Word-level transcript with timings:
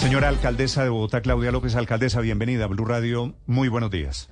Señora 0.00 0.30
alcaldesa 0.30 0.82
de 0.82 0.88
Bogotá, 0.88 1.20
Claudia 1.20 1.52
López, 1.52 1.74
alcaldesa, 1.74 2.22
bienvenida 2.22 2.64
a 2.64 2.68
Blue 2.68 2.86
Radio. 2.86 3.36
Muy 3.46 3.68
buenos 3.68 3.90
días. 3.90 4.30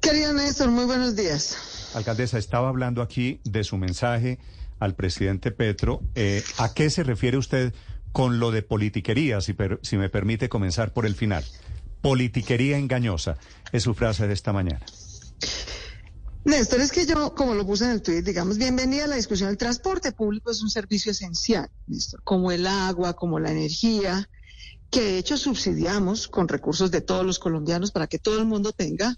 Querido 0.00 0.32
Néstor, 0.32 0.70
muy 0.70 0.86
buenos 0.86 1.14
días. 1.14 1.90
Alcaldesa, 1.94 2.38
estaba 2.38 2.70
hablando 2.70 3.02
aquí 3.02 3.38
de 3.44 3.62
su 3.62 3.76
mensaje 3.76 4.38
al 4.78 4.94
presidente 4.94 5.50
Petro. 5.50 6.00
Eh, 6.14 6.42
¿A 6.56 6.72
qué 6.72 6.88
se 6.88 7.02
refiere 7.02 7.36
usted 7.36 7.74
con 8.12 8.40
lo 8.40 8.50
de 8.50 8.62
politiquería, 8.62 9.42
si, 9.42 9.54
si 9.82 9.98
me 9.98 10.08
permite 10.08 10.48
comenzar 10.48 10.94
por 10.94 11.04
el 11.04 11.14
final? 11.14 11.44
Politiquería 12.00 12.78
engañosa, 12.78 13.36
es 13.72 13.82
su 13.82 13.92
frase 13.92 14.26
de 14.26 14.32
esta 14.32 14.54
mañana. 14.54 14.86
Néstor, 16.44 16.80
es 16.80 16.92
que 16.92 17.04
yo, 17.04 17.34
como 17.34 17.52
lo 17.52 17.66
puse 17.66 17.84
en 17.84 17.90
el 17.90 18.00
tweet, 18.00 18.22
digamos, 18.22 18.56
bienvenida 18.56 19.04
a 19.04 19.08
la 19.08 19.16
discusión. 19.16 19.50
El 19.50 19.58
transporte 19.58 20.12
público 20.12 20.50
es 20.50 20.62
un 20.62 20.70
servicio 20.70 21.12
esencial, 21.12 21.68
Néstor, 21.88 22.22
como 22.24 22.50
el 22.52 22.66
agua, 22.66 23.12
como 23.12 23.38
la 23.38 23.50
energía, 23.50 24.26
que 24.90 25.00
de 25.00 25.18
hecho 25.18 25.36
subsidiamos 25.36 26.28
con 26.28 26.48
recursos 26.48 26.90
de 26.90 27.00
todos 27.00 27.24
los 27.24 27.38
colombianos 27.38 27.92
para 27.92 28.06
que 28.06 28.18
todo 28.18 28.38
el 28.38 28.44
mundo 28.44 28.72
tenga 28.72 29.16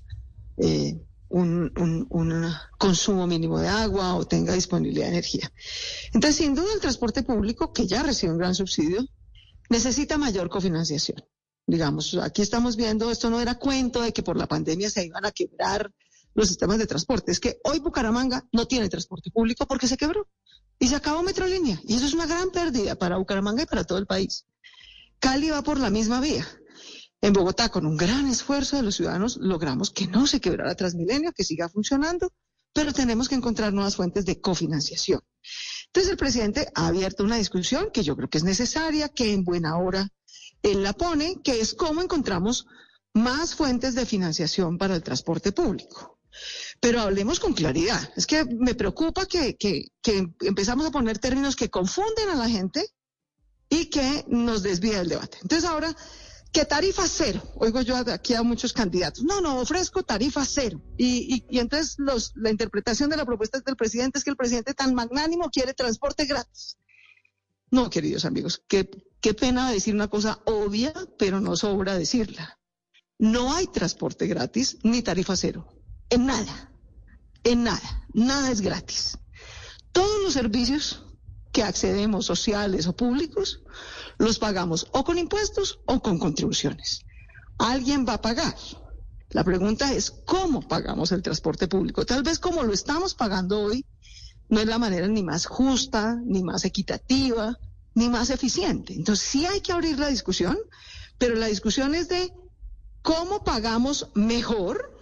eh, 0.58 1.00
un, 1.28 1.72
un, 2.10 2.52
consumo 2.78 3.26
mínimo 3.26 3.58
de 3.58 3.68
agua 3.68 4.14
o 4.16 4.26
tenga 4.26 4.52
disponibilidad 4.52 5.06
de 5.06 5.12
energía. 5.12 5.50
Entonces, 6.12 6.36
sin 6.36 6.54
duda, 6.54 6.74
el 6.74 6.80
transporte 6.80 7.22
público, 7.22 7.72
que 7.72 7.86
ya 7.86 8.02
recibe 8.02 8.32
un 8.32 8.38
gran 8.38 8.54
subsidio, 8.54 9.06
necesita 9.70 10.18
mayor 10.18 10.50
cofinanciación. 10.50 11.24
Digamos, 11.66 12.14
aquí 12.16 12.42
estamos 12.42 12.76
viendo, 12.76 13.10
esto 13.10 13.30
no 13.30 13.40
era 13.40 13.54
cuento 13.54 14.02
de 14.02 14.12
que 14.12 14.22
por 14.22 14.36
la 14.36 14.46
pandemia 14.46 14.90
se 14.90 15.06
iban 15.06 15.24
a 15.24 15.32
quebrar 15.32 15.90
los 16.34 16.48
sistemas 16.48 16.78
de 16.78 16.86
transporte. 16.86 17.32
Es 17.32 17.40
que 17.40 17.60
hoy 17.64 17.78
Bucaramanga 17.78 18.46
no 18.52 18.66
tiene 18.66 18.88
transporte 18.88 19.30
público 19.30 19.66
porque 19.66 19.88
se 19.88 19.96
quebró 19.96 20.28
y 20.78 20.88
se 20.88 20.96
acabó 20.96 21.22
Metrolínea. 21.22 21.80
Y 21.84 21.94
eso 21.94 22.06
es 22.06 22.12
una 22.12 22.26
gran 22.26 22.50
pérdida 22.50 22.96
para 22.96 23.16
Bucaramanga 23.16 23.62
y 23.62 23.66
para 23.66 23.84
todo 23.84 23.98
el 23.98 24.06
país. 24.06 24.44
Cali 25.22 25.50
va 25.50 25.62
por 25.62 25.78
la 25.78 25.88
misma 25.88 26.20
vía. 26.20 26.44
En 27.20 27.32
Bogotá, 27.32 27.68
con 27.68 27.86
un 27.86 27.96
gran 27.96 28.26
esfuerzo 28.26 28.74
de 28.74 28.82
los 28.82 28.96
ciudadanos, 28.96 29.36
logramos 29.36 29.92
que 29.92 30.08
no 30.08 30.26
se 30.26 30.40
quebrara 30.40 30.74
Transmilenio, 30.74 31.32
que 31.32 31.44
siga 31.44 31.68
funcionando, 31.68 32.32
pero 32.72 32.92
tenemos 32.92 33.28
que 33.28 33.36
encontrar 33.36 33.72
nuevas 33.72 33.94
fuentes 33.94 34.26
de 34.26 34.40
cofinanciación. 34.40 35.20
Entonces, 35.86 36.10
el 36.10 36.16
presidente 36.16 36.66
ha 36.74 36.88
abierto 36.88 37.22
una 37.22 37.36
discusión 37.36 37.90
que 37.92 38.02
yo 38.02 38.16
creo 38.16 38.28
que 38.28 38.38
es 38.38 38.44
necesaria, 38.44 39.10
que 39.10 39.32
en 39.32 39.44
buena 39.44 39.78
hora 39.78 40.08
él 40.60 40.82
la 40.82 40.92
pone, 40.92 41.40
que 41.44 41.60
es 41.60 41.74
cómo 41.74 42.02
encontramos 42.02 42.66
más 43.14 43.54
fuentes 43.54 43.94
de 43.94 44.06
financiación 44.06 44.76
para 44.76 44.96
el 44.96 45.04
transporte 45.04 45.52
público. 45.52 46.18
Pero 46.80 47.00
hablemos 47.00 47.38
con 47.38 47.54
claridad. 47.54 48.12
Es 48.16 48.26
que 48.26 48.44
me 48.44 48.74
preocupa 48.74 49.26
que, 49.26 49.56
empezamos 50.40 50.86
a 50.86 50.90
poner 50.90 51.20
términos 51.20 51.54
que 51.54 51.70
confunden 51.70 52.28
a 52.30 52.34
la 52.34 52.48
gente 52.48 52.84
y 53.72 53.86
que 53.86 54.26
nos 54.28 54.62
desvía 54.62 55.00
el 55.00 55.08
debate. 55.08 55.38
Entonces 55.40 55.66
ahora, 55.66 55.96
¿qué 56.52 56.66
tarifa 56.66 57.08
cero? 57.08 57.42
Oigo 57.54 57.80
yo 57.80 57.96
aquí 57.96 58.34
a 58.34 58.42
muchos 58.42 58.74
candidatos. 58.74 59.24
No, 59.24 59.40
no, 59.40 59.58
ofrezco 59.60 60.02
tarifa 60.02 60.44
cero. 60.44 60.78
Y, 60.98 61.42
entonces 61.58 61.96
la 62.34 62.50
interpretación 62.50 63.08
de 63.08 63.16
la 63.16 63.24
propuesta 63.24 63.60
del 63.60 63.76
presidente 63.76 64.18
es 64.18 64.24
que 64.24 64.30
el 64.30 64.36
presidente 64.36 64.74
tan 64.74 64.94
magnánimo 64.94 65.48
quiere 65.50 65.72
transporte 65.72 66.26
gratis. 66.26 66.76
No, 67.70 67.88
queridos 67.88 68.26
amigos, 68.26 68.62
qué, 68.68 68.90
qué 69.22 69.32
pena 69.32 69.70
decir 69.70 69.94
una 69.94 70.08
cosa 70.08 70.42
obvia, 70.44 70.92
pero 71.18 71.40
no 71.40 71.56
sobra 71.56 71.96
decirla. 71.96 72.58
No 73.18 73.54
hay 73.54 73.68
transporte 73.68 74.26
gratis 74.26 74.76
ni 74.82 75.00
tarifa 75.00 75.34
cero. 75.34 75.66
En 76.10 76.26
nada. 76.26 76.70
En 77.42 77.64
nada. 77.64 78.06
Nada 78.12 78.50
es 78.50 78.60
gratis. 78.60 79.16
Todos 79.92 80.22
los 80.22 80.34
servicios 80.34 81.06
que 81.52 81.62
accedemos, 81.62 82.26
sociales 82.26 82.86
o 82.86 82.96
públicos, 82.96 83.60
los 84.18 84.38
pagamos 84.38 84.88
o 84.92 85.04
con 85.04 85.18
impuestos 85.18 85.80
o 85.86 86.00
con 86.00 86.18
contribuciones. 86.18 87.04
Alguien 87.58 88.06
va 88.08 88.14
a 88.14 88.22
pagar. 88.22 88.56
La 89.30 89.44
pregunta 89.44 89.92
es, 89.92 90.10
¿cómo 90.10 90.66
pagamos 90.66 91.12
el 91.12 91.22
transporte 91.22 91.68
público? 91.68 92.04
Tal 92.04 92.22
vez 92.22 92.38
como 92.38 92.62
lo 92.62 92.72
estamos 92.72 93.14
pagando 93.14 93.60
hoy, 93.60 93.84
no 94.48 94.60
es 94.60 94.66
la 94.66 94.78
manera 94.78 95.08
ni 95.08 95.22
más 95.22 95.46
justa, 95.46 96.18
ni 96.24 96.42
más 96.42 96.64
equitativa, 96.64 97.58
ni 97.94 98.08
más 98.08 98.30
eficiente. 98.30 98.94
Entonces 98.94 99.26
sí 99.26 99.46
hay 99.46 99.60
que 99.60 99.72
abrir 99.72 99.98
la 99.98 100.08
discusión, 100.08 100.58
pero 101.18 101.34
la 101.36 101.46
discusión 101.46 101.94
es 101.94 102.08
de 102.08 102.32
cómo 103.02 103.44
pagamos 103.44 104.08
mejor 104.14 104.94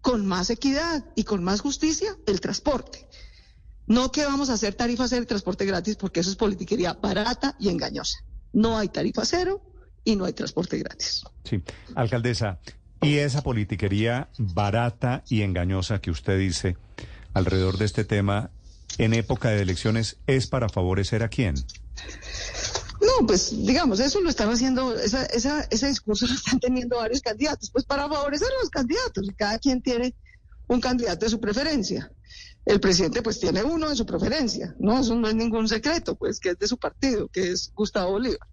con 0.00 0.26
más 0.26 0.50
equidad 0.50 1.04
y 1.14 1.24
con 1.24 1.44
más 1.44 1.60
justicia 1.60 2.16
el 2.26 2.40
transporte. 2.40 3.08
No 3.88 4.12
que 4.12 4.24
vamos 4.24 4.50
a 4.50 4.54
hacer 4.54 4.74
tarifa 4.74 5.08
cero 5.08 5.22
y 5.22 5.26
transporte 5.26 5.64
gratis 5.64 5.96
porque 5.96 6.20
eso 6.20 6.30
es 6.30 6.36
politiquería 6.36 6.92
barata 6.92 7.56
y 7.58 7.70
engañosa. 7.70 8.18
No 8.52 8.78
hay 8.78 8.88
tarifa 8.88 9.24
cero 9.24 9.62
y 10.04 10.16
no 10.16 10.24
hay 10.24 10.32
transporte 10.32 10.78
gratis. 10.78 11.24
Sí, 11.44 11.62
alcaldesa, 11.94 12.60
y 13.00 13.16
esa 13.16 13.42
politiquería 13.42 14.28
barata 14.38 15.22
y 15.28 15.42
engañosa 15.42 16.00
que 16.00 16.10
usted 16.10 16.38
dice 16.38 16.76
alrededor 17.34 17.78
de 17.78 17.84
este 17.84 18.04
tema 18.04 18.50
en 18.98 19.14
época 19.14 19.50
de 19.50 19.62
elecciones 19.62 20.16
es 20.26 20.46
para 20.46 20.68
favorecer 20.68 21.22
a 21.22 21.28
quién? 21.28 21.54
No, 23.00 23.26
pues 23.26 23.64
digamos, 23.64 24.00
eso 24.00 24.20
lo 24.20 24.28
están 24.28 24.50
haciendo, 24.50 24.94
esa, 24.96 25.24
esa, 25.26 25.62
ese 25.70 25.88
discurso 25.88 26.26
lo 26.26 26.34
están 26.34 26.58
teniendo 26.58 26.96
varios 26.96 27.20
candidatos, 27.20 27.70
pues 27.70 27.84
para 27.84 28.08
favorecer 28.08 28.48
a 28.48 28.62
los 28.62 28.70
candidatos, 28.70 29.28
cada 29.36 29.58
quien 29.58 29.80
tiene 29.80 30.14
un 30.66 30.80
candidato 30.80 31.24
de 31.24 31.30
su 31.30 31.40
preferencia. 31.40 32.10
El 32.68 32.80
presidente 32.80 33.22
pues 33.22 33.40
tiene 33.40 33.62
uno 33.62 33.88
de 33.88 33.96
su 33.96 34.04
preferencia, 34.04 34.76
no, 34.78 35.00
eso 35.00 35.14
no 35.14 35.26
es 35.26 35.34
ningún 35.34 35.66
secreto, 35.66 36.16
pues 36.16 36.38
que 36.38 36.50
es 36.50 36.58
de 36.58 36.68
su 36.68 36.76
partido, 36.76 37.26
que 37.28 37.50
es 37.50 37.72
Gustavo 37.74 38.10
Bolívar. 38.10 38.46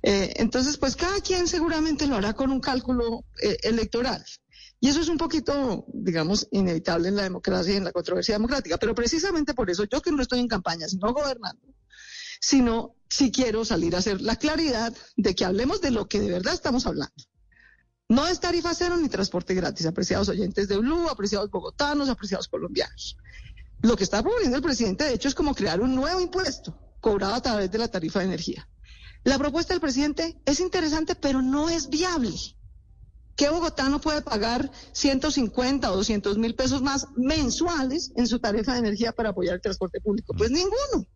Eh, 0.00 0.34
entonces, 0.36 0.76
pues 0.76 0.94
cada 0.94 1.20
quien 1.20 1.48
seguramente 1.48 2.06
lo 2.06 2.14
hará 2.14 2.34
con 2.34 2.52
un 2.52 2.60
cálculo 2.60 3.24
eh, 3.42 3.56
electoral. 3.64 4.24
Y 4.78 4.88
eso 4.88 5.00
es 5.00 5.08
un 5.08 5.18
poquito, 5.18 5.84
digamos, 5.92 6.46
inevitable 6.52 7.08
en 7.08 7.16
la 7.16 7.24
democracia 7.24 7.74
y 7.74 7.78
en 7.78 7.84
la 7.84 7.90
controversia 7.90 8.36
democrática. 8.36 8.76
Pero 8.76 8.94
precisamente 8.94 9.54
por 9.54 9.68
eso, 9.70 9.82
yo 9.90 10.00
que 10.00 10.12
no 10.12 10.22
estoy 10.22 10.38
en 10.38 10.46
campaña, 10.46 10.86
sino 10.86 11.12
gobernando, 11.12 11.60
sino 12.40 12.94
si 13.08 13.32
quiero 13.32 13.64
salir 13.64 13.96
a 13.96 13.98
hacer 13.98 14.20
la 14.20 14.36
claridad 14.36 14.96
de 15.16 15.34
que 15.34 15.44
hablemos 15.44 15.80
de 15.80 15.90
lo 15.90 16.06
que 16.06 16.20
de 16.20 16.30
verdad 16.30 16.54
estamos 16.54 16.86
hablando. 16.86 17.24
No 18.08 18.28
es 18.28 18.38
tarifa 18.38 18.72
cero 18.72 18.96
ni 18.96 19.08
transporte 19.08 19.52
gratis, 19.52 19.84
apreciados 19.84 20.28
oyentes 20.28 20.68
de 20.68 20.78
Blue, 20.78 21.10
apreciados 21.10 21.50
bogotanos, 21.50 22.08
apreciados 22.08 22.46
colombianos. 22.46 23.16
Lo 23.82 23.96
que 23.96 24.04
está 24.04 24.22
proponiendo 24.22 24.56
el 24.56 24.62
presidente, 24.62 25.04
de 25.04 25.14
hecho, 25.14 25.28
es 25.28 25.34
como 25.34 25.54
crear 25.54 25.80
un 25.80 25.94
nuevo 25.94 26.20
impuesto 26.20 26.76
cobrado 27.00 27.34
a 27.34 27.42
través 27.42 27.70
de 27.70 27.78
la 27.78 27.88
tarifa 27.88 28.20
de 28.20 28.26
energía. 28.26 28.68
La 29.24 29.38
propuesta 29.38 29.74
del 29.74 29.80
presidente 29.80 30.40
es 30.44 30.60
interesante, 30.60 31.14
pero 31.14 31.42
no 31.42 31.68
es 31.68 31.88
viable. 31.88 32.32
¿Qué 33.36 33.48
bogotano 33.50 34.00
puede 34.00 34.20
pagar 34.20 34.70
150 34.92 35.92
o 35.92 35.96
200 35.96 36.38
mil 36.38 36.56
pesos 36.56 36.82
más 36.82 37.06
mensuales 37.16 38.10
en 38.16 38.26
su 38.26 38.40
tarifa 38.40 38.72
de 38.72 38.80
energía 38.80 39.12
para 39.12 39.30
apoyar 39.30 39.54
el 39.54 39.60
transporte 39.60 40.00
público? 40.00 40.34
Pues 40.36 40.50
ninguno. 40.50 41.06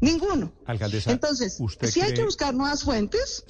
Ninguno. 0.00 0.52
Alcaldesa, 0.64 1.12
Entonces, 1.12 1.58
sí 1.90 2.00
hay 2.00 2.14
que 2.14 2.24
buscar 2.24 2.54
nuevas 2.54 2.82
fuentes, 2.82 3.44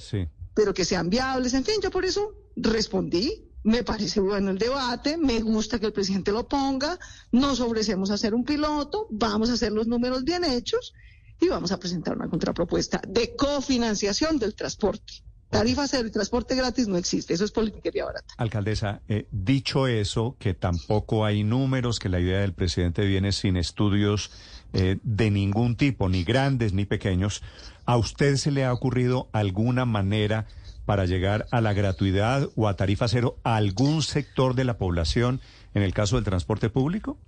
pero 0.53 0.73
que 0.73 0.83
sean 0.83 1.09
viables. 1.09 1.53
En 1.53 1.63
fin, 1.63 1.75
yo 1.81 1.89
por 1.89 2.03
eso 2.03 2.33
respondí. 2.57 3.46
Me 3.63 3.83
parece 3.83 4.19
bueno 4.19 4.51
el 4.51 4.57
debate, 4.57 5.17
me 5.17 5.41
gusta 5.41 5.79
que 5.79 5.87
el 5.87 5.93
presidente 5.93 6.31
lo 6.31 6.47
ponga, 6.47 6.97
nos 7.31 7.59
ofrecemos 7.59 8.11
a 8.11 8.13
hacer 8.13 8.33
un 8.33 8.43
piloto, 8.43 9.07
vamos 9.09 9.49
a 9.49 9.53
hacer 9.53 9.71
los 9.71 9.87
números 9.87 10.23
bien 10.23 10.43
hechos 10.43 10.93
y 11.39 11.49
vamos 11.49 11.71
a 11.71 11.79
presentar 11.79 12.15
una 12.15 12.29
contrapropuesta 12.29 13.01
de 13.07 13.35
cofinanciación 13.35 14.39
del 14.39 14.55
transporte. 14.55 15.21
Tarifa 15.49 15.87
cero 15.87 16.07
y 16.07 16.11
transporte 16.11 16.55
gratis 16.55 16.89
no 16.89 16.97
existe, 16.97 17.33
eso 17.33 17.45
es 17.45 17.51
politiquería 17.51 18.03
barata. 18.03 18.33
Alcaldesa, 18.37 19.01
eh, 19.07 19.27
dicho 19.31 19.87
eso, 19.87 20.35
que 20.39 20.53
tampoco 20.53 21.23
hay 21.23 21.43
números, 21.43 21.99
que 21.99 22.09
la 22.09 22.19
idea 22.19 22.39
del 22.39 22.53
presidente 22.53 23.05
viene 23.05 23.31
sin 23.31 23.55
estudios 23.55 24.29
eh, 24.73 24.97
de 25.03 25.31
ningún 25.31 25.77
tipo, 25.77 26.09
ni 26.09 26.25
grandes 26.25 26.73
ni 26.73 26.85
pequeños, 26.85 27.43
¿a 27.85 27.95
usted 27.95 28.35
se 28.35 28.51
le 28.51 28.65
ha 28.65 28.73
ocurrido 28.73 29.29
alguna 29.31 29.85
manera 29.85 30.47
para 30.87 31.05
llegar 31.05 31.47
a 31.51 31.59
la 31.59 31.73
gratuidad 31.73 32.49
o 32.55 32.69
a 32.69 32.77
tarifa 32.77 33.09
cero 33.09 33.41
a 33.43 33.57
algún 33.57 34.01
sector 34.01 34.55
de 34.55 34.63
la 34.63 34.77
población 34.77 35.41
en 35.73 35.83
el 35.83 35.93
caso 35.93 36.15
del 36.15 36.23
transporte 36.23 36.69
público? 36.69 37.19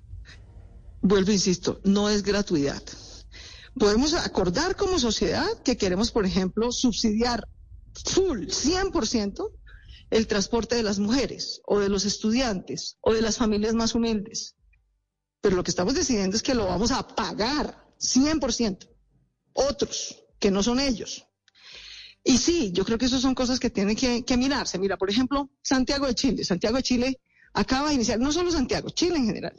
Vuelvo, 1.02 1.34
insisto, 1.34 1.82
no 1.84 2.08
es 2.08 2.24
gratuidad. 2.24 2.82
Podemos 3.78 4.14
acordar 4.14 4.78
como 4.78 4.98
sociedad 4.98 5.46
que 5.62 5.76
queremos, 5.76 6.10
por 6.10 6.26
ejemplo, 6.26 6.72
subsidiar 6.72 7.50
full, 8.06 8.46
100%, 8.46 9.52
el 10.10 10.28
transporte 10.28 10.76
de 10.76 10.84
las 10.84 11.00
mujeres 11.00 11.60
o 11.66 11.80
de 11.80 11.90
los 11.90 12.06
estudiantes 12.06 12.98
o 13.02 13.14
de 13.14 13.22
las 13.22 13.36
familias 13.36 13.74
más 13.74 13.94
humildes. 13.94 14.56
Pero 15.42 15.58
lo 15.58 15.64
que 15.66 15.72
estamos 15.72 15.96
decidiendo 15.96 16.38
es 16.38 16.44
que 16.44 16.56
lo 16.56 16.66
vamos 16.66 16.92
a 16.92 17.06
pagar 17.06 17.86
100%. 18.00 18.88
Otros, 19.52 20.24
que 20.40 20.50
no 20.50 20.64
son 20.64 20.80
ellos. 20.80 21.26
Y 22.30 22.38
sí, 22.38 22.72
yo 22.72 22.86
creo 22.86 23.00
que 23.00 23.08
esas 23.08 23.22
son 23.22 23.34
cosas 23.34 23.60
que 23.60 23.72
tienen 23.72 23.96
que, 23.96 24.38
mirarse. 24.38 24.78
Mira, 24.78 24.98
por 24.98 25.10
ejemplo, 25.10 25.50
Santiago 25.64 26.06
de 26.06 26.14
Chile. 26.14 26.44
Santiago 26.44 26.78
de 26.78 26.84
Chile 26.84 27.20
acaba 27.56 27.90
de 27.90 27.96
iniciar, 27.96 28.20
no 28.20 28.32
solo 28.32 28.52
Santiago, 28.52 28.92
Chile 28.92 29.16
en 29.16 29.26
general. 29.26 29.58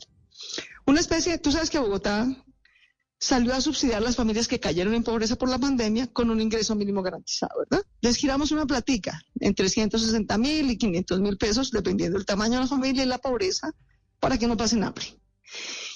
Una 0.86 1.00
especie, 1.00 1.36
tú 1.38 1.50
sabes 1.50 1.68
que 1.68 1.80
Bogotá 1.80 2.28
salió 3.18 3.54
a 3.54 3.60
subsidiar 3.60 3.98
a 3.98 4.04
las 4.04 4.14
familias 4.14 4.46
que 4.46 4.60
cayeron 4.60 4.94
en 4.94 5.02
pobreza 5.02 5.34
por 5.34 5.48
la 5.48 5.58
pandemia 5.58 6.06
con 6.12 6.30
un 6.30 6.40
ingreso 6.40 6.76
mínimo 6.76 7.02
garantizado, 7.02 7.58
¿verdad? 7.58 7.84
Les 8.02 8.14
giramos 8.14 8.52
una 8.52 8.66
platica 8.66 9.20
entre 9.40 9.68
160 9.68 10.38
mil 10.38 10.70
y 10.70 10.78
500 10.78 11.18
mil 11.18 11.36
pesos, 11.38 11.72
dependiendo 11.72 12.18
del 12.18 12.24
tamaño 12.24 12.54
de 12.54 12.60
la 12.60 12.68
familia 12.68 13.02
y 13.02 13.06
la 13.06 13.18
pobreza, 13.18 13.72
para 14.20 14.38
que 14.38 14.46
no 14.46 14.56
pasen 14.56 14.84
hambre. 14.84 15.06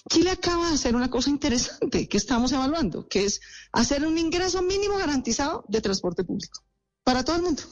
Chile 0.09 0.31
acaba 0.31 0.69
de 0.69 0.75
hacer 0.75 0.95
una 0.95 1.11
cosa 1.11 1.31
interesante 1.31 2.09
que 2.09 2.17
estamos 2.17 2.53
evaluando, 2.53 3.09
que 3.09 3.25
es 3.25 3.41
hacer 3.73 4.07
un 4.07 4.19
ingreso 4.19 4.61
mínimo 4.63 4.99
garantizado 4.99 5.65
de 5.69 5.81
transporte 5.81 6.25
público 6.25 6.63
para 7.03 7.25
todo 7.25 7.37
el 7.37 7.43
mundo. 7.43 7.63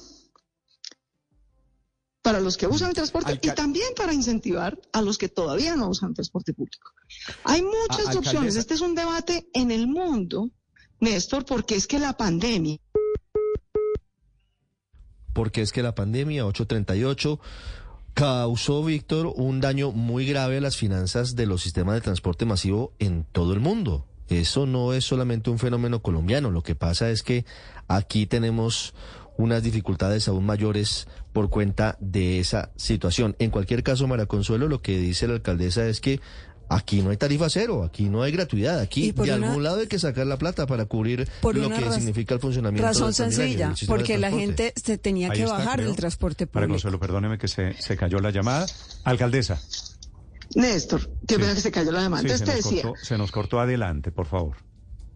Para 2.23 2.41
los 2.41 2.57
que 2.57 2.67
usan 2.67 2.91
el 2.91 2.95
transporte 2.95 3.39
y 3.43 3.51
también 3.51 3.89
para 3.97 4.15
incentivar 4.15 4.81
a 4.93 5.03
los 5.03 5.19
que 5.19 5.29
todavía 5.29 5.77
no 5.77 5.89
usan 5.89 6.15
transporte 6.15 6.55
público. 6.55 6.93
Hay 7.45 7.63
muchas 7.63 8.15
opciones. 8.15 8.57
Este 8.57 8.75
es 8.75 8.81
un 8.81 8.95
debate 8.95 9.49
en 9.53 9.71
el 9.71 9.89
mundo, 9.89 10.51
Néstor, 11.01 11.45
porque 11.45 11.75
es 11.75 11.87
que 11.87 11.99
la 11.99 12.17
pandemia. 12.17 12.79
Porque 15.35 15.63
es 15.63 15.73
que 15.73 15.83
la 15.83 15.95
pandemia 15.95 16.47
838 16.47 17.41
causó, 18.15 18.85
Víctor, 18.85 19.33
un 19.37 19.61
daño 19.61 19.93
muy 19.93 20.27
grave 20.27 20.59
a 20.59 20.61
las 20.61 20.77
finanzas 20.77 21.35
de 21.37 21.47
los 21.47 21.63
sistemas 21.63 21.95
de 21.95 22.01
transporte 22.01 22.45
masivo 22.45 22.93
en 22.99 23.25
todo 23.31 23.53
el 23.53 23.61
mundo. 23.61 24.07
Eso 24.29 24.67
no 24.67 24.93
es 24.93 25.05
solamente 25.05 25.51
un 25.51 25.59
fenómeno 25.59 26.01
colombiano. 26.01 26.51
Lo 26.51 26.63
que 26.63 26.75
pasa 26.75 27.11
es 27.11 27.23
que 27.23 27.45
aquí 27.89 28.27
tenemos 28.27 28.95
unas 29.37 29.63
dificultades 29.63 30.29
aún 30.29 30.47
mayores 30.47 31.09
por 31.33 31.51
cuenta 31.51 31.97
de 32.01 32.39
esa 32.39 32.71
situación. 32.77 33.35
En 33.39 33.51
cualquier 33.51 33.83
caso, 33.83 34.07
Mara 34.07 34.27
Consuelo, 34.27 34.69
lo 34.69 34.83
que 34.83 34.99
dice 34.99 35.27
la 35.27 35.35
alcaldesa 35.35 35.87
es 35.87 36.01
que 36.01 36.21
Aquí 36.77 37.03
no 37.03 37.11
hay 37.11 37.17
tarifa 37.17 37.49
cero, 37.51 37.85
aquí 37.85 38.09
no 38.09 38.23
hay 38.23 38.33
gratuidad, 38.33 38.81
aquí 38.81 39.13
de 39.13 39.33
algún 39.33 39.63
lado 39.63 39.81
hay 39.81 39.87
que 39.87 39.99
sacar 39.99 40.27
la 40.27 40.39
plata 40.39 40.67
para 40.67 40.87
cubrir 40.87 41.29
lo 41.43 41.71
que 41.71 41.93
significa 41.93 42.35
el 42.35 42.41
funcionamiento. 42.41 42.87
Razón 42.87 43.13
sencilla, 43.15 43.75
porque 43.87 44.19
la 44.19 44.31
gente 44.31 44.73
se 44.77 44.99
tenía 44.99 45.31
que 45.31 45.45
bajar 45.45 45.83
del 45.83 45.97
transporte 45.97 46.47
público. 46.47 46.53
Para 46.53 46.69
Consuelo, 46.69 46.99
perdóneme 46.99 47.39
que 47.39 47.49
se, 47.49 47.75
se 47.75 47.97
cayó 47.97 48.19
la 48.19 48.31
llamada. 48.31 48.67
Alcaldesa. 49.05 49.61
Néstor, 50.55 51.11
que 51.27 51.37
sí. 51.37 51.41
que 51.41 51.61
se 51.61 51.71
cayó 51.71 51.93
la 51.93 52.03
llamada. 52.03 52.23
Entonces 52.23 52.47
te 52.47 52.57
decía. 52.57 52.83
Cortó, 52.83 53.05
se 53.05 53.19
nos 53.19 53.33
cortó 53.33 53.61
adelante, 53.61 54.13
por 54.13 54.27
favor. 54.27 54.57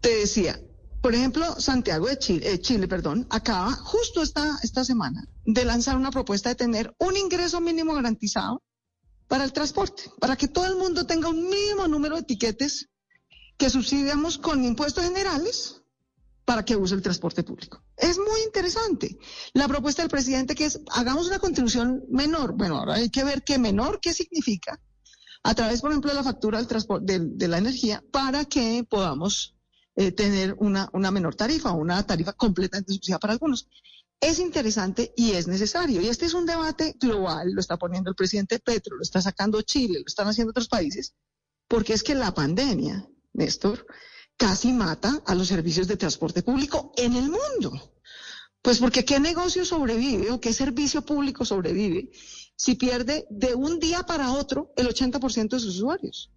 Te 0.00 0.16
decía, 0.16 0.58
por 1.00 1.14
ejemplo, 1.14 1.60
Santiago 1.60 2.06
de 2.06 2.18
Chile, 2.18 2.52
eh, 2.52 2.60
Chile, 2.60 2.88
perdón, 2.88 3.26
acaba 3.30 3.72
justo 3.72 4.22
esta, 4.22 4.58
esta 4.62 4.84
semana 4.84 5.24
de 5.44 5.64
lanzar 5.64 5.96
una 5.96 6.10
propuesta 6.10 6.48
de 6.48 6.54
tener 6.54 6.94
un 6.98 7.16
ingreso 7.16 7.60
mínimo 7.60 7.94
garantizado 7.94 8.62
para 9.28 9.44
el 9.44 9.52
transporte, 9.52 10.04
para 10.20 10.36
que 10.36 10.48
todo 10.48 10.66
el 10.66 10.76
mundo 10.76 11.06
tenga 11.06 11.28
un 11.28 11.48
mínimo 11.48 11.88
número 11.88 12.16
de 12.16 12.22
etiquetes 12.22 12.88
que 13.56 13.70
subsidiamos 13.70 14.38
con 14.38 14.64
impuestos 14.64 15.04
generales 15.04 15.82
para 16.44 16.64
que 16.64 16.76
use 16.76 16.94
el 16.94 17.02
transporte 17.02 17.42
público. 17.42 17.82
Es 17.96 18.18
muy 18.18 18.40
interesante. 18.44 19.18
La 19.52 19.66
propuesta 19.66 20.02
del 20.02 20.10
presidente 20.10 20.54
que 20.54 20.66
es, 20.66 20.80
hagamos 20.92 21.26
una 21.26 21.40
contribución 21.40 22.04
menor. 22.08 22.52
Bueno, 22.52 22.78
ahora 22.78 22.94
hay 22.94 23.10
que 23.10 23.24
ver 23.24 23.42
qué 23.42 23.58
menor, 23.58 23.98
qué 24.00 24.12
significa, 24.12 24.80
a 25.42 25.54
través, 25.54 25.80
por 25.80 25.90
ejemplo, 25.90 26.10
de 26.10 26.16
la 26.16 26.22
factura 26.22 26.58
del 26.58 26.68
transporte, 26.68 27.18
de, 27.18 27.26
de 27.26 27.48
la 27.48 27.58
energía, 27.58 28.02
para 28.12 28.44
que 28.44 28.86
podamos 28.88 29.56
eh, 29.98 30.12
tener 30.12 30.54
una, 30.58 30.90
una 30.92 31.10
menor 31.10 31.34
tarifa 31.34 31.72
una 31.72 32.06
tarifa 32.06 32.34
completamente 32.34 32.92
subsidiada 32.92 33.18
para 33.18 33.32
algunos 33.32 33.66
es 34.20 34.38
interesante 34.38 35.12
y 35.16 35.32
es 35.32 35.46
necesario. 35.46 36.00
Y 36.00 36.08
este 36.08 36.26
es 36.26 36.34
un 36.34 36.46
debate 36.46 36.96
global, 36.98 37.52
lo 37.52 37.60
está 37.60 37.76
poniendo 37.76 38.10
el 38.10 38.16
presidente 38.16 38.58
Petro, 38.58 38.96
lo 38.96 39.02
está 39.02 39.20
sacando 39.20 39.62
Chile, 39.62 40.00
lo 40.00 40.06
están 40.06 40.28
haciendo 40.28 40.50
otros 40.50 40.68
países, 40.68 41.14
porque 41.68 41.92
es 41.92 42.02
que 42.02 42.14
la 42.14 42.34
pandemia, 42.34 43.08
Néstor, 43.32 43.86
casi 44.36 44.72
mata 44.72 45.22
a 45.26 45.34
los 45.34 45.48
servicios 45.48 45.88
de 45.88 45.96
transporte 45.96 46.42
público 46.42 46.92
en 46.96 47.14
el 47.14 47.30
mundo. 47.30 47.94
Pues 48.62 48.78
porque 48.78 49.04
qué 49.04 49.20
negocio 49.20 49.64
sobrevive 49.64 50.30
o 50.30 50.40
qué 50.40 50.52
servicio 50.52 51.02
público 51.02 51.44
sobrevive 51.44 52.10
si 52.56 52.74
pierde 52.74 53.26
de 53.30 53.54
un 53.54 53.78
día 53.78 54.02
para 54.02 54.32
otro 54.32 54.72
el 54.76 54.88
80% 54.88 55.50
de 55.50 55.60
sus 55.60 55.76
usuarios. 55.76 56.30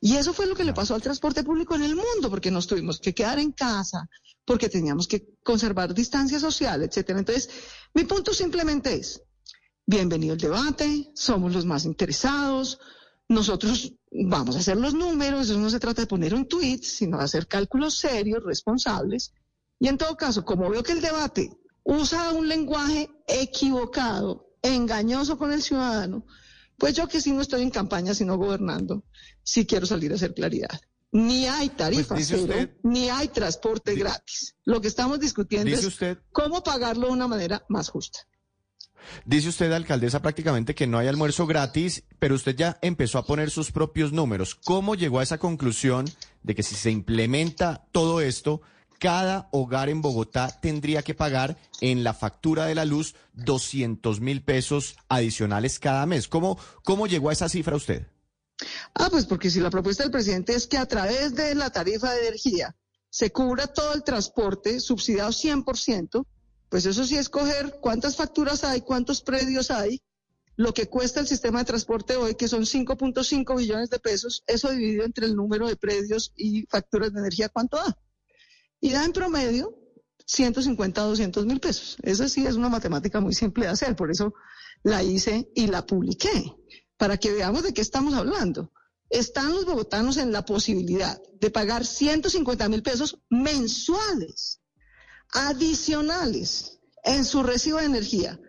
Y 0.00 0.16
eso 0.16 0.32
fue 0.32 0.46
lo 0.46 0.54
que 0.54 0.64
le 0.64 0.72
pasó 0.72 0.94
al 0.94 1.02
transporte 1.02 1.42
público 1.42 1.74
en 1.74 1.82
el 1.82 1.96
mundo, 1.96 2.30
porque 2.30 2.50
nos 2.50 2.66
tuvimos 2.66 3.00
que 3.00 3.14
quedar 3.14 3.38
en 3.38 3.52
casa, 3.52 4.08
porque 4.44 4.68
teníamos 4.68 5.08
que 5.08 5.34
conservar 5.42 5.94
distancia 5.94 6.38
social, 6.38 6.82
etcétera. 6.82 7.18
Entonces, 7.18 7.50
mi 7.94 8.04
punto 8.04 8.32
simplemente 8.32 8.94
es, 8.94 9.22
bienvenido 9.86 10.34
el 10.34 10.40
debate, 10.40 11.10
somos 11.14 11.52
los 11.52 11.64
más 11.64 11.84
interesados, 11.84 12.78
nosotros 13.28 13.92
vamos 14.10 14.56
a 14.56 14.58
hacer 14.58 14.76
los 14.76 14.94
números, 14.94 15.48
eso 15.48 15.58
no 15.58 15.70
se 15.70 15.78
trata 15.78 16.02
de 16.02 16.06
poner 16.06 16.34
un 16.34 16.46
tweet, 16.48 16.80
sino 16.82 17.18
de 17.18 17.24
hacer 17.24 17.46
cálculos 17.46 17.96
serios, 17.96 18.42
responsables. 18.44 19.32
Y 19.78 19.88
en 19.88 19.98
todo 19.98 20.16
caso, 20.16 20.44
como 20.44 20.68
veo 20.68 20.82
que 20.82 20.92
el 20.92 21.00
debate 21.00 21.56
usa 21.84 22.32
un 22.32 22.48
lenguaje 22.48 23.08
equivocado, 23.26 24.50
engañoso 24.62 25.38
con 25.38 25.52
el 25.52 25.62
ciudadano, 25.62 26.26
pues 26.80 26.94
yo 26.94 27.06
que 27.06 27.20
sí 27.20 27.30
no 27.30 27.42
estoy 27.42 27.62
en 27.62 27.70
campaña, 27.70 28.14
sino 28.14 28.38
gobernando, 28.38 29.04
sí 29.42 29.66
quiero 29.66 29.84
salir 29.86 30.10
a 30.12 30.14
hacer 30.14 30.32
claridad. 30.32 30.80
Ni 31.12 31.46
hay 31.46 31.68
tarifa 31.68 32.14
pues 32.14 32.28
cero, 32.28 32.42
usted, 32.42 32.70
ni 32.82 33.10
hay 33.10 33.28
transporte 33.28 33.90
dice, 33.90 34.02
gratis. 34.02 34.56
Lo 34.64 34.80
que 34.80 34.88
estamos 34.88 35.20
discutiendo 35.20 35.70
es 35.70 35.84
usted, 35.84 36.18
cómo 36.32 36.62
pagarlo 36.62 37.08
de 37.08 37.12
una 37.12 37.28
manera 37.28 37.64
más 37.68 37.90
justa. 37.90 38.20
Dice 39.26 39.50
usted, 39.50 39.70
alcaldesa, 39.72 40.22
prácticamente 40.22 40.74
que 40.74 40.86
no 40.86 40.98
hay 40.98 41.08
almuerzo 41.08 41.46
gratis, 41.46 42.04
pero 42.18 42.34
usted 42.34 42.56
ya 42.56 42.78
empezó 42.80 43.18
a 43.18 43.26
poner 43.26 43.50
sus 43.50 43.72
propios 43.72 44.12
números. 44.12 44.54
¿Cómo 44.54 44.94
llegó 44.94 45.18
a 45.18 45.22
esa 45.22 45.38
conclusión 45.38 46.06
de 46.42 46.54
que 46.54 46.62
si 46.62 46.76
se 46.76 46.90
implementa 46.90 47.86
todo 47.92 48.22
esto, 48.22 48.62
cada 49.00 49.48
hogar 49.50 49.88
en 49.88 50.02
Bogotá 50.02 50.60
tendría 50.60 51.02
que 51.02 51.14
pagar 51.14 51.56
en 51.80 52.04
la 52.04 52.12
factura 52.14 52.66
de 52.66 52.74
la 52.74 52.84
luz 52.84 53.14
200 53.32 54.20
mil 54.20 54.44
pesos 54.44 54.94
adicionales 55.08 55.78
cada 55.80 56.04
mes. 56.06 56.28
¿Cómo, 56.28 56.58
¿Cómo 56.84 57.06
llegó 57.06 57.30
a 57.30 57.32
esa 57.32 57.48
cifra 57.48 57.76
usted? 57.76 58.06
Ah, 58.94 59.08
pues 59.10 59.24
porque 59.24 59.50
si 59.50 59.58
la 59.58 59.70
propuesta 59.70 60.04
del 60.04 60.12
presidente 60.12 60.54
es 60.54 60.66
que 60.66 60.76
a 60.76 60.84
través 60.84 61.34
de 61.34 61.54
la 61.54 61.70
tarifa 61.70 62.12
de 62.12 62.28
energía 62.28 62.76
se 63.08 63.32
cubra 63.32 63.66
todo 63.66 63.94
el 63.94 64.04
transporte 64.04 64.78
subsidiado 64.80 65.30
100%, 65.30 66.26
pues 66.68 66.84
eso 66.84 67.04
sí 67.04 67.16
es 67.16 67.30
coger 67.30 67.78
cuántas 67.80 68.16
facturas 68.16 68.64
hay, 68.64 68.82
cuántos 68.82 69.22
predios 69.22 69.70
hay, 69.70 70.02
lo 70.56 70.74
que 70.74 70.88
cuesta 70.88 71.20
el 71.20 71.26
sistema 71.26 71.60
de 71.60 71.64
transporte 71.64 72.16
hoy, 72.16 72.34
que 72.34 72.48
son 72.48 72.64
5.5 72.64 73.56
billones 73.56 73.88
de 73.88 73.98
pesos, 73.98 74.44
eso 74.46 74.70
dividido 74.70 75.04
entre 75.04 75.24
el 75.24 75.34
número 75.34 75.66
de 75.66 75.76
predios 75.76 76.34
y 76.36 76.66
facturas 76.66 77.14
de 77.14 77.20
energía, 77.20 77.48
¿cuánto 77.48 77.78
da? 77.78 77.96
Y 78.80 78.90
da 78.90 79.04
en 79.04 79.12
promedio 79.12 79.76
150 80.26 81.00
a 81.00 81.04
200 81.04 81.46
mil 81.46 81.60
pesos. 81.60 81.96
Esa 82.02 82.28
sí 82.28 82.46
es 82.46 82.54
una 82.54 82.68
matemática 82.68 83.20
muy 83.20 83.34
simple 83.34 83.66
de 83.66 83.72
hacer, 83.72 83.96
por 83.96 84.10
eso 84.10 84.32
la 84.82 85.02
hice 85.02 85.50
y 85.54 85.66
la 85.66 85.84
publiqué, 85.86 86.54
para 86.96 87.16
que 87.16 87.32
veamos 87.32 87.62
de 87.62 87.74
qué 87.74 87.80
estamos 87.80 88.14
hablando. 88.14 88.72
Están 89.08 89.52
los 89.52 89.64
bogotanos 89.64 90.16
en 90.18 90.32
la 90.32 90.44
posibilidad 90.44 91.20
de 91.40 91.50
pagar 91.50 91.84
150 91.84 92.68
mil 92.68 92.82
pesos 92.82 93.18
mensuales, 93.28 94.60
adicionales, 95.32 96.78
en 97.02 97.24
su 97.24 97.42
recibo 97.42 97.78
de 97.78 97.86
energía, 97.86 98.40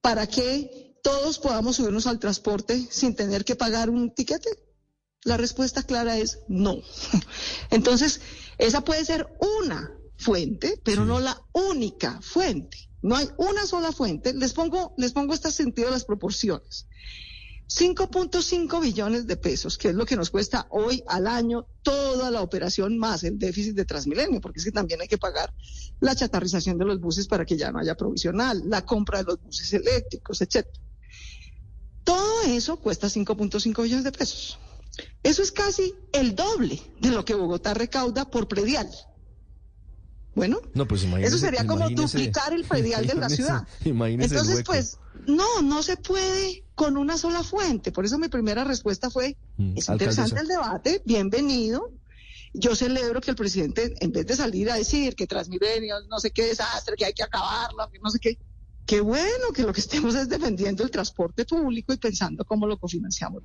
para 0.00 0.26
que 0.26 0.96
todos 1.02 1.38
podamos 1.38 1.76
subirnos 1.76 2.06
al 2.06 2.18
transporte 2.18 2.88
sin 2.90 3.14
tener 3.14 3.44
que 3.44 3.56
pagar 3.56 3.88
un 3.88 4.14
tiquete. 4.14 4.50
La 5.24 5.36
respuesta 5.36 5.82
clara 5.82 6.16
es 6.16 6.38
no. 6.48 6.78
Entonces, 7.70 8.20
esa 8.58 8.82
puede 8.82 9.04
ser 9.04 9.28
una 9.62 9.90
fuente, 10.16 10.80
pero 10.82 11.02
sí. 11.02 11.08
no 11.08 11.20
la 11.20 11.42
única 11.52 12.20
fuente. 12.22 12.90
No 13.02 13.16
hay 13.16 13.28
una 13.36 13.66
sola 13.66 13.92
fuente. 13.92 14.32
Les 14.32 14.52
pongo, 14.52 14.94
les 14.96 15.12
pongo 15.12 15.34
este 15.34 15.50
sentido 15.50 15.88
de 15.88 15.94
las 15.94 16.04
proporciones. 16.04 16.86
5.5 17.68 18.80
billones 18.80 19.26
de 19.28 19.36
pesos, 19.36 19.78
que 19.78 19.88
es 19.90 19.94
lo 19.94 20.04
que 20.04 20.16
nos 20.16 20.30
cuesta 20.30 20.66
hoy 20.70 21.04
al 21.06 21.28
año 21.28 21.66
toda 21.82 22.30
la 22.30 22.42
operación 22.42 22.98
más 22.98 23.22
el 23.22 23.38
déficit 23.38 23.76
de 23.76 23.84
Transmilenio, 23.84 24.40
porque 24.40 24.58
es 24.58 24.64
que 24.64 24.72
también 24.72 25.00
hay 25.00 25.06
que 25.06 25.18
pagar 25.18 25.54
la 26.00 26.16
chatarrización 26.16 26.78
de 26.78 26.84
los 26.84 26.98
buses 26.98 27.28
para 27.28 27.44
que 27.44 27.56
ya 27.56 27.70
no 27.70 27.78
haya 27.78 27.94
provisional, 27.94 28.62
la 28.66 28.84
compra 28.84 29.18
de 29.18 29.24
los 29.24 29.40
buses 29.40 29.72
eléctricos, 29.72 30.40
etc. 30.42 30.66
Todo 32.02 32.42
eso 32.42 32.76
cuesta 32.78 33.06
5.5 33.06 33.82
billones 33.84 34.04
de 34.04 34.12
pesos. 34.12 34.58
Eso 35.22 35.42
es 35.42 35.52
casi 35.52 35.94
el 36.12 36.34
doble 36.34 36.80
de 37.00 37.10
lo 37.10 37.24
que 37.24 37.34
Bogotá 37.34 37.74
recauda 37.74 38.30
por 38.30 38.48
predial. 38.48 38.88
Bueno, 40.34 40.60
no, 40.74 40.86
pues 40.86 41.02
eso 41.02 41.38
sería 41.38 41.66
como 41.66 41.90
duplicar 41.90 42.52
el 42.52 42.64
predial 42.64 43.06
de 43.06 43.14
la 43.14 43.28
ciudad. 43.28 43.66
Entonces, 43.84 44.62
pues, 44.64 44.98
no, 45.26 45.60
no 45.62 45.82
se 45.82 45.96
puede 45.96 46.64
con 46.74 46.96
una 46.96 47.18
sola 47.18 47.42
fuente. 47.42 47.92
Por 47.92 48.04
eso 48.04 48.18
mi 48.18 48.28
primera 48.28 48.64
respuesta 48.64 49.10
fue, 49.10 49.36
mm, 49.56 49.76
es 49.76 49.88
interesante 49.88 50.32
alcaldesa. 50.32 50.40
el 50.40 50.48
debate, 50.48 51.02
bienvenido. 51.04 51.92
Yo 52.52 52.74
celebro 52.74 53.20
que 53.20 53.30
el 53.30 53.36
presidente, 53.36 53.94
en 54.00 54.12
vez 54.12 54.26
de 54.26 54.34
salir 54.36 54.70
a 54.70 54.76
decir 54.76 55.14
que 55.14 55.26
Transmilenio, 55.26 55.96
no 56.08 56.18
sé 56.18 56.30
qué 56.30 56.46
desastre, 56.46 56.96
que 56.96 57.04
hay 57.04 57.12
que 57.12 57.22
acabarlo, 57.22 57.88
que 57.90 57.98
no 57.98 58.10
sé 58.10 58.18
qué, 58.18 58.38
qué 58.90 59.00
bueno 59.00 59.52
que 59.54 59.62
lo 59.62 59.72
que 59.72 59.80
estemos 59.80 60.16
es 60.16 60.28
defendiendo 60.28 60.82
el 60.82 60.90
transporte 60.90 61.44
público 61.44 61.92
y 61.92 61.96
pensando 61.96 62.44
cómo 62.44 62.66
lo 62.66 62.76
cofinanciamos. 62.76 63.44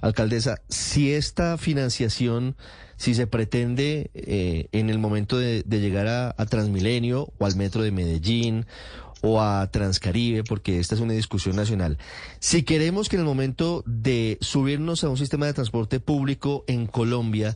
Alcaldesa, 0.00 0.62
si 0.68 1.12
esta 1.12 1.56
financiación, 1.58 2.56
si 2.96 3.14
se 3.14 3.28
pretende 3.28 4.10
eh, 4.14 4.66
en 4.72 4.90
el 4.90 4.98
momento 4.98 5.38
de, 5.38 5.62
llegar 5.68 6.08
a, 6.08 6.34
a, 6.36 6.46
Transmilenio 6.46 7.32
o 7.38 7.46
al 7.46 7.54
metro 7.54 7.84
de 7.84 7.92
Medellín 7.92 8.66
o 9.20 9.40
a 9.40 9.70
Transcaribe, 9.70 10.42
porque 10.42 10.80
esta 10.80 10.96
es 10.96 11.00
una 11.00 11.12
discusión 11.12 11.54
nacional, 11.54 11.96
si 12.40 12.64
queremos 12.64 13.08
que 13.08 13.14
en 13.14 13.20
el 13.20 13.26
momento 13.26 13.84
de 13.86 14.38
subirnos 14.40 15.04
a 15.04 15.08
un 15.08 15.16
sistema 15.16 15.46
de 15.46 15.54
transporte 15.54 16.00
público 16.00 16.64
en 16.66 16.88
Colombia, 16.88 17.54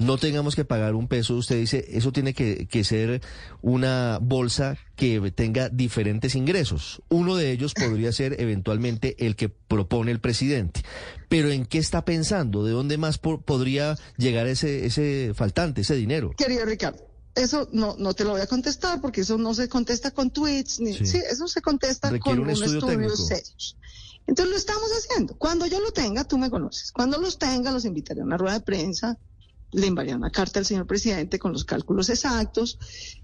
no 0.00 0.16
tengamos 0.16 0.56
que 0.56 0.64
pagar 0.64 0.94
un 0.94 1.08
peso, 1.08 1.36
usted 1.36 1.56
dice, 1.56 1.84
eso 1.90 2.10
tiene 2.10 2.32
que, 2.34 2.84
ser 2.84 3.20
una 3.60 4.18
bolsa 4.20 4.78
que 4.96 5.30
tenga 5.30 5.68
diferentes 5.68 6.34
ingresos. 6.34 7.02
Uno 7.10 7.36
de 7.36 7.52
ellos 7.52 7.74
podría 7.74 8.10
ser 8.10 8.40
eventualmente 8.40 9.14
el 9.26 9.36
que 9.36 9.50
propone 9.50 10.10
el 10.10 10.20
presidente. 10.20 10.82
Pero 11.28 11.50
¿en 11.50 11.66
qué 11.66 11.78
está 11.78 12.04
pensando? 12.04 12.64
¿De 12.64 12.72
dónde 12.72 12.96
más 12.96 13.18
podría 13.18 13.96
llegar 14.16 14.46
ese, 14.46 14.86
ese 14.86 15.32
faltante, 15.34 15.82
ese 15.82 15.94
dinero? 15.94 16.32
Querido 16.36 16.64
Ricardo. 16.64 17.06
Eso 17.34 17.68
no, 17.72 17.94
no 17.98 18.14
te 18.14 18.24
lo 18.24 18.30
voy 18.30 18.40
a 18.40 18.46
contestar 18.46 19.00
porque 19.00 19.20
eso 19.20 19.38
no 19.38 19.54
se 19.54 19.68
contesta 19.68 20.10
con 20.10 20.30
tweets, 20.30 20.80
ni, 20.80 20.94
sí. 20.94 21.18
eso 21.30 21.46
se 21.46 21.60
contesta 21.60 22.18
con 22.18 22.40
un, 22.40 22.50
estudio, 22.50 22.78
estudio 22.78 23.16
serios. 23.16 23.76
Entonces 24.26 24.50
lo 24.50 24.56
estamos 24.56 24.90
haciendo. 24.90 25.34
Cuando 25.36 25.66
yo 25.66 25.80
lo 25.80 25.92
tenga, 25.92 26.24
tú 26.24 26.38
me 26.38 26.50
conoces. 26.50 26.90
Cuando 26.90 27.18
los 27.18 27.38
tenga, 27.38 27.70
los 27.70 27.84
invitaré 27.84 28.22
a 28.22 28.24
una 28.24 28.36
rueda 28.36 28.54
de 28.54 28.64
prensa 28.64 29.18
le 29.72 29.86
enviaría 29.86 30.16
una 30.16 30.30
carta 30.30 30.58
al 30.58 30.66
señor 30.66 30.86
presidente 30.86 31.38
con 31.38 31.52
los 31.52 31.64
cálculos 31.64 32.08
exactos. 32.08 32.78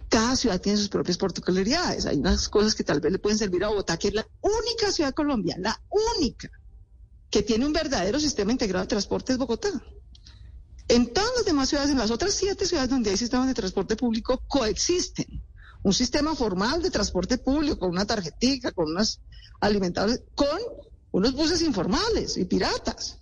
Cada 0.09 0.37
ciudad 0.37 0.61
tiene 0.61 0.79
sus 0.79 0.89
propias 0.89 1.19
particularidades. 1.19 2.07
Hay 2.07 2.19
unas 2.19 2.49
cosas 2.49 2.75
que 2.75 2.85
tal 2.85 3.01
vez 3.01 3.13
le 3.13 3.19
pueden 3.19 3.39
servir 3.39 3.65
a 3.65 3.69
Bogotá, 3.69 3.97
que 3.99 4.09
es 4.09 4.15
la 4.15 4.27
única 4.41 4.93
ciudad 4.93 5.11
de 5.11 5.15
Colombia, 5.15 5.57
la 5.59 5.81
única, 6.19 6.51
que 7.31 7.43
tiene 7.43 7.67
un 7.67 7.73
verdadero 7.73 8.21
sistema 8.21 8.53
integrado 8.53 8.85
de 8.85 8.89
transporte 8.89 9.33
es 9.33 9.39
Bogotá. 9.39 9.71
En 10.89 11.13
todas 11.13 11.33
las 11.37 11.45
demás 11.45 11.69
ciudades, 11.69 11.91
en 11.91 11.99
las 11.99 12.13
otras 12.13 12.35
siete 12.35 12.65
ciudades 12.65 12.91
donde 12.91 13.11
hay 13.11 13.17
sistemas 13.17 13.49
de 13.49 13.55
transporte 13.55 13.97
público, 13.97 14.43
coexisten. 14.47 15.43
Un 15.83 15.93
sistema 15.93 16.35
formal 16.35 16.81
de 16.83 16.91
transporte 16.91 17.39
público, 17.39 17.79
con 17.79 17.91
una 17.91 18.05
tarjetita, 18.05 18.71
con 18.73 18.91
unas 18.91 19.21
alimentables, 19.61 20.23
con 20.35 20.59
unos 21.11 21.33
buses 21.33 21.63
informales 21.63 22.37
y 22.37 22.45
piratas. 22.45 23.19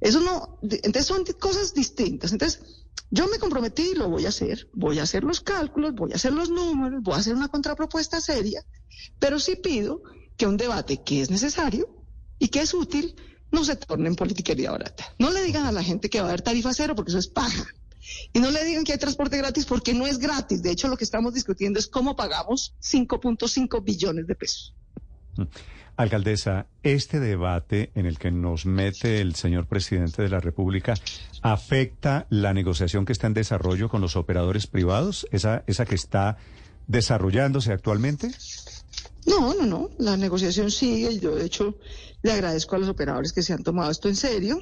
Eso 0.00 0.20
no, 0.20 0.58
entonces 0.62 1.06
son 1.06 1.24
cosas 1.38 1.74
distintas. 1.74 2.32
Entonces, 2.32 2.84
yo 3.10 3.28
me 3.28 3.38
comprometí 3.38 3.92
y 3.92 3.94
lo 3.94 4.08
voy 4.08 4.26
a 4.26 4.30
hacer. 4.30 4.68
Voy 4.72 4.98
a 4.98 5.04
hacer 5.04 5.24
los 5.24 5.40
cálculos, 5.40 5.94
voy 5.94 6.12
a 6.12 6.16
hacer 6.16 6.32
los 6.32 6.50
números, 6.50 7.02
voy 7.02 7.14
a 7.14 7.18
hacer 7.18 7.34
una 7.34 7.48
contrapropuesta 7.48 8.20
seria, 8.20 8.64
pero 9.18 9.38
sí 9.38 9.56
pido 9.56 10.02
que 10.36 10.46
un 10.46 10.56
debate 10.56 11.02
que 11.02 11.20
es 11.20 11.30
necesario 11.30 11.88
y 12.38 12.48
que 12.48 12.60
es 12.60 12.74
útil 12.74 13.14
no 13.52 13.64
se 13.64 13.76
torne 13.76 14.08
en 14.08 14.16
politiquería 14.16 14.72
barata. 14.72 15.04
No 15.18 15.30
le 15.30 15.42
digan 15.44 15.64
a 15.64 15.72
la 15.72 15.82
gente 15.82 16.10
que 16.10 16.20
va 16.20 16.26
a 16.26 16.28
haber 16.30 16.42
tarifa 16.42 16.74
cero 16.74 16.94
porque 16.96 17.12
eso 17.12 17.18
es 17.18 17.28
paja. 17.28 17.64
Y 18.32 18.40
no 18.40 18.50
le 18.50 18.64
digan 18.64 18.84
que 18.84 18.92
hay 18.92 18.98
transporte 18.98 19.38
gratis 19.38 19.64
porque 19.64 19.94
no 19.94 20.06
es 20.06 20.18
gratis. 20.18 20.62
De 20.62 20.70
hecho, 20.70 20.88
lo 20.88 20.96
que 20.96 21.04
estamos 21.04 21.32
discutiendo 21.34 21.78
es 21.78 21.86
cómo 21.86 22.16
pagamos 22.16 22.74
5.5 22.82 23.82
billones 23.82 24.26
de 24.26 24.34
pesos. 24.34 24.74
Mm. 25.36 25.44
Alcaldesa, 25.96 26.66
este 26.82 27.20
debate 27.20 27.92
en 27.94 28.06
el 28.06 28.18
que 28.18 28.30
nos 28.30 28.66
mete 28.66 29.20
el 29.20 29.34
señor 29.36 29.66
presidente 29.66 30.22
de 30.22 30.28
la 30.28 30.40
República 30.40 30.94
afecta 31.40 32.26
la 32.30 32.52
negociación 32.52 33.04
que 33.04 33.12
está 33.12 33.28
en 33.28 33.34
desarrollo 33.34 33.88
con 33.88 34.00
los 34.00 34.16
operadores 34.16 34.66
privados, 34.66 35.26
esa, 35.30 35.62
esa 35.66 35.84
que 35.84 35.94
está 35.94 36.36
desarrollándose 36.88 37.72
actualmente. 37.72 38.30
No, 39.26 39.54
no, 39.54 39.66
no. 39.66 39.90
La 39.98 40.16
negociación 40.16 40.70
sigue. 40.70 41.18
Yo, 41.18 41.36
de 41.36 41.44
hecho, 41.44 41.78
le 42.22 42.32
agradezco 42.32 42.76
a 42.76 42.78
los 42.78 42.88
operadores 42.88 43.32
que 43.32 43.42
se 43.42 43.52
han 43.52 43.62
tomado 43.62 43.90
esto 43.90 44.08
en 44.08 44.16
serio. 44.16 44.58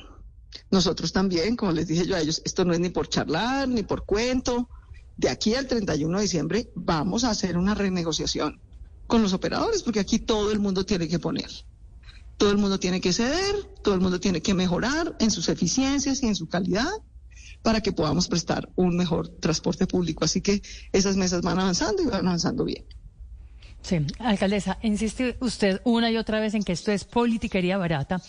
Nosotros 0.71 1.13
también, 1.13 1.57
como 1.57 1.73
les 1.73 1.87
dije 1.87 2.07
yo 2.07 2.15
a 2.15 2.21
ellos, 2.21 2.43
esto 2.45 2.65
no 2.65 2.75
es 2.75 2.81
ni 2.81 2.91
por 2.91 3.09
charlar, 3.09 3.69
ni 3.69 3.83
por 3.83 4.05
cuento. 4.05 4.69
De 5.17 5.31
aquí 5.31 5.55
al 5.55 5.67
31 5.67 6.19
de 6.19 6.23
diciembre 6.23 6.71
vamos 6.75 7.25
a 7.25 7.31
hacer 7.31 7.57
una 7.57 7.75
renegociación 7.75 8.61
con 9.07 9.23
los 9.23 9.33
operadores, 9.33 9.83
porque 9.83 10.01
aquí 10.01 10.19
todo 10.19 10.53
el 10.53 10.59
mundo 10.59 10.85
tiene 10.85 11.09
que 11.09 11.19
poner. 11.19 11.51
Todo 12.37 12.51
el 12.51 12.59
mundo 12.59 12.79
tiene 12.79 13.01
que 13.01 13.13
ceder, 13.13 13.55
todo 13.83 13.95
el 13.95 14.01
mundo 14.01 14.19
tiene 14.19 14.43
que 14.43 14.55
mejorar 14.55 15.17
en 15.21 15.31
sus 15.31 15.49
eficiencias 15.49 16.23
y 16.23 16.27
en 16.27 16.35
su 16.35 16.49
calidad 16.49 16.91
para 17.63 17.81
que 17.81 17.93
podamos 17.93 18.29
prestar 18.29 18.69
un 18.75 18.97
mejor 18.97 19.29
transporte 19.29 19.87
público. 19.87 20.25
Así 20.25 20.41
que 20.41 20.63
esas 20.93 21.17
mesas 21.17 21.43
van 21.43 21.59
avanzando 21.59 22.03
y 22.03 22.07
van 22.07 22.27
avanzando 22.27 22.65
bien. 22.65 22.85
Sí, 23.83 23.99
alcaldesa, 24.21 24.79
insiste 24.83 25.37
usted 25.41 25.81
una 25.85 26.11
y 26.11 26.17
otra 26.17 26.39
vez 26.39 26.55
en 26.55 26.63
que 26.63 26.73
esto 26.73 26.93
es 26.93 27.05
politiquería 27.05 27.79
barata 27.79 28.23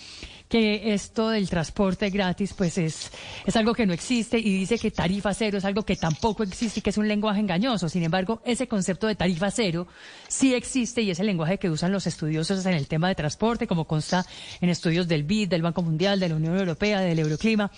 que 0.54 0.94
esto 0.94 1.30
del 1.30 1.50
transporte 1.50 2.12
gratis 2.12 2.54
pues 2.54 2.78
es, 2.78 3.12
es 3.44 3.56
algo 3.56 3.74
que 3.74 3.88
no 3.88 3.94
existe 3.94 4.38
y 4.38 4.56
dice 4.60 4.78
que 4.78 4.92
tarifa 4.92 5.34
cero 5.34 5.58
es 5.58 5.66
algo 5.66 5.82
que 5.82 5.96
tampoco 5.96 6.44
existe 6.44 6.80
y 6.80 6.84
que 6.84 6.92
es 6.92 6.98
un 7.00 7.08
lenguaje 7.08 7.40
engañoso. 7.40 7.90
Sin 7.90 8.04
embargo, 8.04 8.40
ese 8.46 8.68
concepto 8.68 9.08
de 9.08 9.16
tarifa 9.16 9.50
cero 9.50 9.88
sí 10.28 10.54
existe 10.54 11.02
y 11.02 11.10
es 11.10 11.20
el 11.20 11.26
lenguaje 11.26 11.58
que 11.58 11.72
usan 11.72 11.92
los 11.92 12.06
estudiosos 12.06 12.64
en 12.68 12.76
el 12.76 12.86
tema 12.86 13.08
de 13.08 13.16
transporte, 13.16 13.66
como 13.66 13.86
consta 13.86 14.28
en 14.62 14.70
estudios 14.70 15.08
del 15.08 15.24
BID, 15.24 15.50
del 15.50 15.64
Banco 15.64 15.82
Mundial, 15.82 16.20
de 16.20 16.30
la 16.30 16.36
Unión 16.36 16.56
Europea, 16.56 17.02
del 17.02 17.18
Euroclima. 17.18 17.72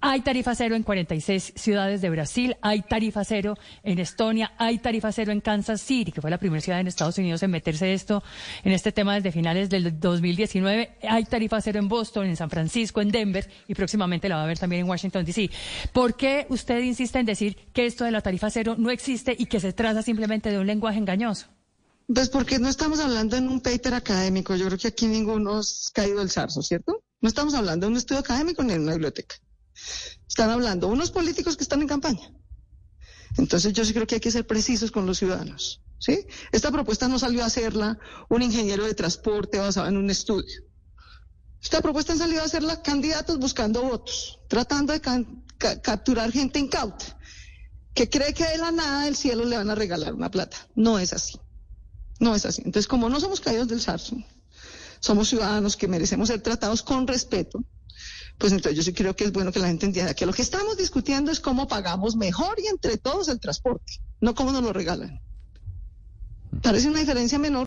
Hay 0.00 0.20
tarifa 0.20 0.54
cero 0.54 0.76
en 0.76 0.84
46 0.84 1.54
ciudades 1.56 2.02
de 2.02 2.10
Brasil, 2.10 2.56
hay 2.62 2.82
tarifa 2.82 3.24
cero 3.24 3.58
en 3.82 3.98
Estonia, 3.98 4.52
hay 4.58 4.78
tarifa 4.78 5.10
cero 5.10 5.32
en 5.32 5.40
Kansas 5.40 5.80
City, 5.80 6.12
que 6.12 6.20
fue 6.20 6.30
la 6.30 6.38
primera 6.38 6.60
ciudad 6.60 6.78
en 6.78 6.86
Estados 6.86 7.18
Unidos 7.18 7.42
en 7.42 7.50
meterse 7.50 7.92
esto, 7.92 8.22
en 8.62 8.70
este 8.70 8.92
tema 8.92 9.16
desde 9.16 9.32
finales 9.32 9.68
del 9.68 9.98
2019. 9.98 10.98
Hay 11.02 11.24
tarifa 11.24 11.60
cero 11.60 11.80
en 11.80 11.88
Boston 11.88 12.11
en 12.20 12.36
San 12.36 12.50
Francisco, 12.50 13.00
en 13.00 13.10
Denver 13.10 13.48
y 13.66 13.74
próximamente 13.74 14.28
la 14.28 14.36
va 14.36 14.44
a 14.44 14.46
ver 14.46 14.58
también 14.58 14.82
en 14.82 14.88
Washington, 14.88 15.24
D.C. 15.24 15.50
¿Por 15.92 16.14
qué 16.14 16.46
usted 16.50 16.80
insiste 16.82 17.18
en 17.18 17.26
decir 17.26 17.56
que 17.72 17.86
esto 17.86 18.04
de 18.04 18.10
la 18.10 18.20
tarifa 18.20 18.50
cero 18.50 18.74
no 18.78 18.90
existe 18.90 19.34
y 19.38 19.46
que 19.46 19.60
se 19.60 19.72
trata 19.72 20.02
simplemente 20.02 20.50
de 20.50 20.58
un 20.58 20.66
lenguaje 20.66 20.98
engañoso? 20.98 21.46
Pues 22.06 22.28
porque 22.28 22.58
no 22.58 22.68
estamos 22.68 23.00
hablando 23.00 23.36
en 23.36 23.48
un 23.48 23.60
paper 23.60 23.94
académico. 23.94 24.54
Yo 24.56 24.66
creo 24.66 24.78
que 24.78 24.88
aquí 24.88 25.06
ninguno 25.06 25.60
ha 25.60 25.62
caído 25.94 26.18
del 26.18 26.30
zarzo, 26.30 26.62
¿cierto? 26.62 27.02
No 27.20 27.28
estamos 27.28 27.54
hablando 27.54 27.86
de 27.86 27.92
un 27.92 27.96
estudio 27.96 28.20
académico 28.20 28.62
ni 28.62 28.74
en 28.74 28.82
una 28.82 28.92
biblioteca. 28.92 29.36
Están 30.28 30.50
hablando 30.50 30.88
unos 30.88 31.10
políticos 31.10 31.56
que 31.56 31.62
están 31.62 31.80
en 31.80 31.88
campaña. 31.88 32.30
Entonces 33.38 33.72
yo 33.72 33.84
sí 33.84 33.94
creo 33.94 34.06
que 34.06 34.16
hay 34.16 34.20
que 34.20 34.30
ser 34.30 34.46
precisos 34.46 34.90
con 34.90 35.06
los 35.06 35.18
ciudadanos. 35.18 35.80
Esta 36.50 36.70
propuesta 36.72 37.08
no 37.08 37.18
salió 37.18 37.42
a 37.42 37.46
hacerla 37.46 37.98
un 38.28 38.42
ingeniero 38.42 38.84
de 38.84 38.94
transporte 38.94 39.58
basado 39.58 39.86
en 39.86 39.96
un 39.96 40.10
estudio. 40.10 40.62
Esta 41.62 41.80
propuesta 41.80 42.12
han 42.12 42.18
salido 42.18 42.42
a 42.42 42.46
hacerla 42.46 42.82
candidatos 42.82 43.38
buscando 43.38 43.82
votos, 43.82 44.40
tratando 44.48 44.92
de 44.92 45.00
capturar 45.80 46.32
gente 46.32 46.58
incauta, 46.58 47.16
que 47.94 48.10
cree 48.10 48.34
que 48.34 48.44
de 48.44 48.58
la 48.58 48.72
nada 48.72 49.04
del 49.04 49.16
cielo 49.16 49.44
le 49.44 49.56
van 49.56 49.70
a 49.70 49.74
regalar 49.74 50.12
una 50.12 50.30
plata. 50.30 50.56
No 50.74 50.98
es 50.98 51.12
así. 51.12 51.38
No 52.18 52.34
es 52.34 52.44
así. 52.46 52.62
Entonces, 52.64 52.88
como 52.88 53.08
no 53.08 53.20
somos 53.20 53.40
caídos 53.40 53.68
del 53.68 53.80
zarzo, 53.80 54.16
somos 55.00 55.28
ciudadanos 55.28 55.76
que 55.76 55.88
merecemos 55.88 56.28
ser 56.28 56.42
tratados 56.42 56.82
con 56.82 57.06
respeto, 57.06 57.64
pues 58.38 58.52
entonces 58.52 58.76
yo 58.76 58.82
sí 58.82 58.92
creo 58.92 59.14
que 59.14 59.24
es 59.24 59.32
bueno 59.32 59.52
que 59.52 59.60
la 59.60 59.68
gente 59.68 59.86
entienda 59.86 60.14
que 60.14 60.26
lo 60.26 60.32
que 60.32 60.42
estamos 60.42 60.76
discutiendo 60.76 61.30
es 61.30 61.38
cómo 61.38 61.68
pagamos 61.68 62.16
mejor 62.16 62.58
y 62.58 62.66
entre 62.66 62.96
todos 62.96 63.28
el 63.28 63.38
transporte, 63.38 64.00
no 64.20 64.34
cómo 64.34 64.50
nos 64.50 64.62
lo 64.62 64.72
regalan. 64.72 65.20
Parece 66.60 66.88
una 66.88 67.00
diferencia 67.00 67.38
menor. 67.38 67.60